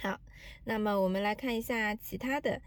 [0.00, 0.18] 好，
[0.64, 2.60] 那么我们来看一下其他的。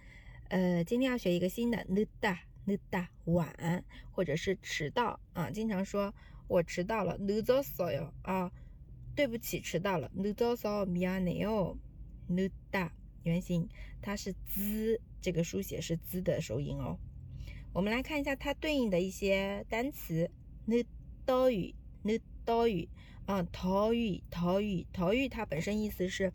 [0.49, 5.52] 呃，今天要学一个新的，늦다늦다晚，或者是迟到啊。
[5.52, 6.12] 经常说
[6.48, 8.52] 我迟到了，늦었어요啊。
[9.16, 10.12] 对不起，迟到了。
[10.16, 11.77] 늦어서미안해 요。
[12.30, 12.91] 늦다
[13.24, 13.68] 原型，
[14.02, 16.98] 它是 z 这个书写是 z 的收音哦。
[17.74, 20.29] 我们来看一下它对应的一些单词。
[20.68, 22.88] 늦더 위， 늦더 위，
[23.26, 26.32] 啊，더위 더위 더위它本身意思是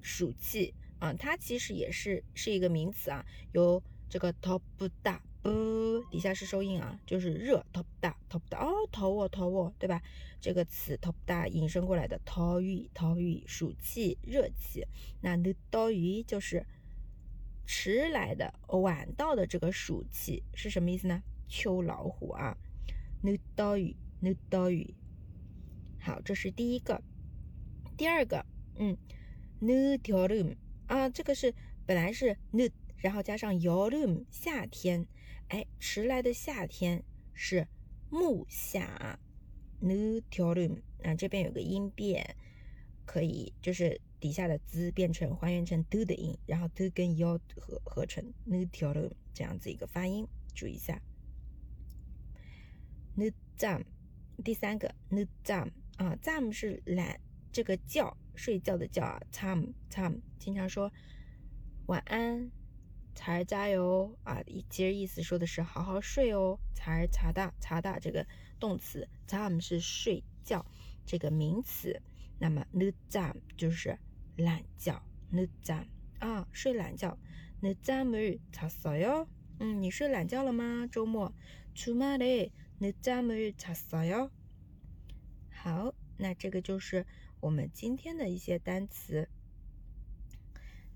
[0.00, 4.61] 暑气啊，它其实也是是一个名词啊，有 这个 top
[5.03, 10.01] 大，呃，底下是收音啊，就是热 top 大 top 大哦，tower tower 对吧？
[10.39, 14.85] 这个词 top 大，引申过来的，tory tory 暑气热气。
[15.21, 16.65] 那 nootory 就是
[17.65, 21.21] 迟来的，晚到的这个暑气是什么意思呢？
[21.49, 22.57] 秋老虎啊
[23.23, 24.93] ，nootory，nootory。
[25.99, 27.01] 好，这是第一个，
[27.97, 28.45] 第二个
[28.77, 28.95] 嗯
[29.59, 30.55] ，nootory
[30.87, 31.53] 啊，这个是
[31.85, 32.73] 本来是 n t。
[32.97, 35.07] 然后加上 yorum 夏天，
[35.49, 37.03] 哎，迟来的夏天
[37.33, 37.67] 是
[38.09, 39.19] 木夏
[39.79, 42.35] n u t o r u m 那这边有个音变，
[43.05, 49.03] 可以就是底下的 z 变成还原成 d 的音，然后 d 跟 y o 合合成 n u t o r u
[49.03, 50.99] m 这样子一个发音，注意一下。
[53.15, 53.83] n u z a m
[54.43, 57.19] 第三个 n u z a m 啊，jam 是懒，
[57.51, 60.91] 这个觉睡觉的觉啊 t a m t a m 经常说
[61.85, 62.51] 晚安。
[63.16, 64.42] 才加油啊！
[64.70, 66.58] 其实意思说的是好好睡哦。
[66.74, 68.26] 才查大查大这个
[68.58, 70.64] 动词，time 是睡觉
[71.06, 72.00] 这个名词。
[72.38, 73.98] 那么 늦잠就是
[74.36, 75.00] 懒觉。
[75.30, 75.86] 늦잠
[76.18, 77.16] 啊，睡懒觉。
[77.60, 79.28] 늦잠을잤어 요？
[79.60, 80.88] 嗯，你睡懒觉了吗？
[80.90, 81.32] 周末。
[81.74, 84.30] 주말에늦잠을잤어 요？
[85.50, 87.06] 好，那这个就是
[87.40, 89.28] 我们今天的一些单词。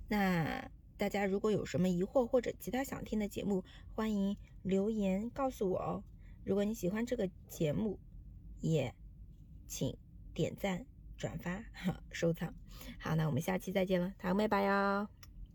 [0.09, 0.71] 那。
[1.02, 3.64] 大家如果有什么疑惑或者其他想听的节目，
[3.96, 6.04] 欢迎留言告诉我哦。
[6.44, 7.98] 如果你喜欢这个节目，
[8.60, 8.94] 也
[9.66, 9.98] 请
[10.32, 10.86] 点赞、
[11.18, 11.66] 转发、
[12.14, 12.54] 收藏。
[13.00, 15.21] 好，那我们下期再见了，糖妹拜哟。